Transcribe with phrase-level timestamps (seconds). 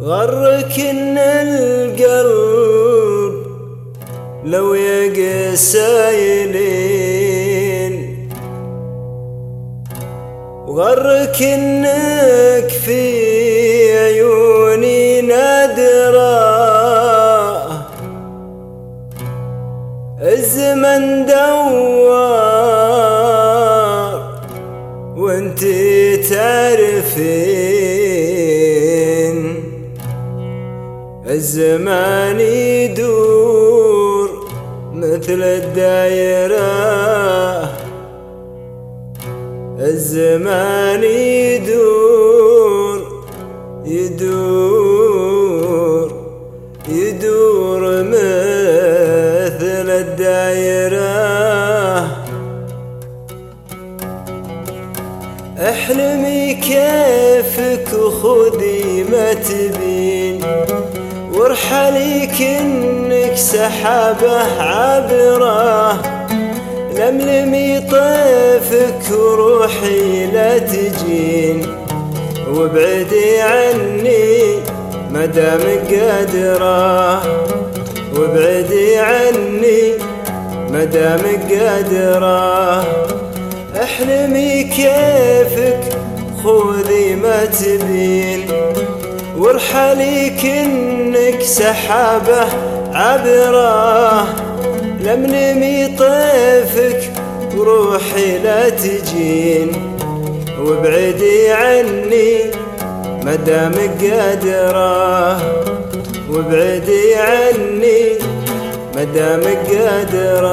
[0.00, 2.54] غرك إن القلب
[4.44, 5.88] لو يقسايلين
[10.68, 16.38] وغرك إنك في عيوني نادرة.
[20.22, 22.38] الزمن دوار
[25.16, 25.64] وأنت
[26.30, 27.77] تعرفين.
[31.38, 34.28] الزمان يدور
[34.92, 36.70] مثل الدايرة.
[39.80, 42.98] الزمان يدور
[43.84, 45.28] يدور
[46.88, 51.18] يدور مثل الدايرة.
[55.58, 59.87] احلمي كيفك وخذي ما تبين
[61.48, 65.92] وارحلي كنك سحابة عبرة
[66.94, 71.66] لملمي طيفك وروحي لا تجين.
[72.48, 74.60] وابعدي عني
[75.10, 77.22] مدامك قادرة.
[78.16, 79.92] وابعدي عني
[80.70, 82.84] مدامك قادرة.
[83.82, 85.80] احلمي كيفك
[86.44, 88.67] خذي ما تبين.
[89.38, 92.46] وارحلي كنك سحابة
[92.92, 94.26] عبرة.
[95.00, 97.12] لملمي طيفك
[97.56, 99.72] وروحي لا تجين.
[100.64, 102.50] وابعدي عني
[103.22, 105.38] مدامك قادرة.
[106.30, 108.18] وابعدي عني
[108.96, 110.48] مدامك قادرة.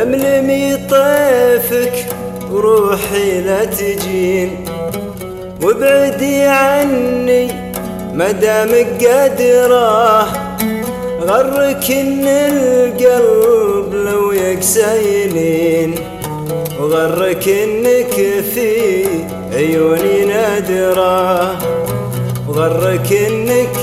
[0.00, 2.06] لملمي طيفك
[2.52, 4.64] وروحي لا تجين.
[5.62, 7.48] وابعدي عني
[8.14, 10.22] مدامك قادرة
[11.20, 15.94] غرك إن القلب لو يكسيلين
[16.80, 19.04] وغرك انك في
[19.54, 21.58] عيوني نادرة.
[22.48, 23.76] وغرك انك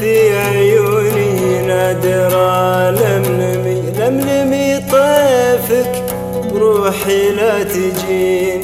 [0.00, 2.93] في عيوني نادرة.
[7.04, 8.62] روحي لا تجين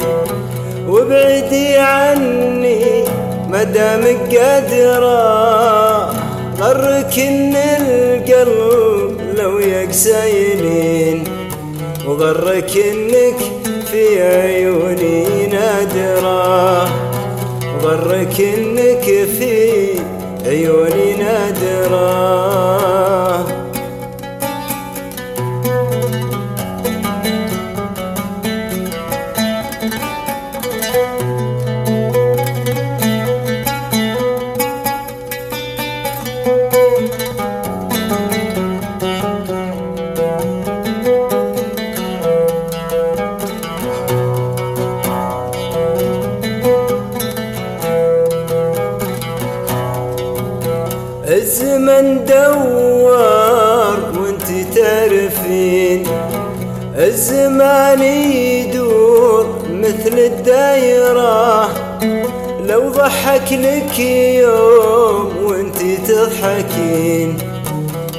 [0.87, 3.03] وابعدي عني
[3.49, 6.11] مدامك قادرة.
[6.59, 11.23] غرك إن القلب لو يقسيلين
[12.07, 13.39] وغرك إنك
[13.91, 16.83] في عيوني نادرة.
[17.83, 18.80] وغرك انك
[51.31, 56.07] الزمن دوار وانت تعرفين
[56.97, 61.90] الزمان يدور مثل الدايرة.
[62.71, 65.77] لو ضحك لك يوم وانت
[66.07, 67.37] تضحكين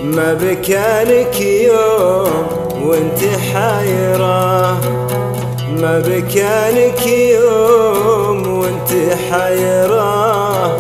[0.05, 2.47] ما بكانك يوم
[2.85, 3.21] وانت
[3.53, 4.81] حايرة.
[5.81, 8.91] ما بكانك يوم وانت
[9.31, 10.77] حايرة.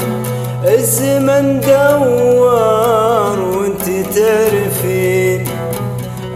[0.64, 3.86] الزمن دوار وانت
[4.16, 5.40] تعرفين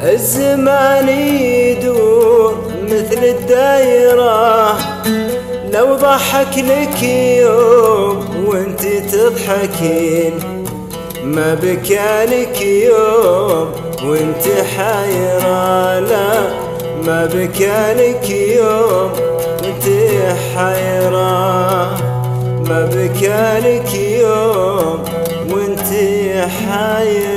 [0.03, 4.36] الزمان يدور مثل الدايرة.
[5.77, 8.83] لو ضحك لك يوم وانت
[9.13, 10.33] تضحكين
[11.25, 13.73] ما بكانك يوم
[14.05, 14.45] وانت
[14.77, 16.33] حايرة لا
[17.07, 19.11] ما بكانك يوم
[19.63, 19.85] وانت
[20.55, 21.97] حايرة
[22.69, 25.05] ما بكانك يوم
[25.51, 25.89] وانت
[26.49, 27.36] حايره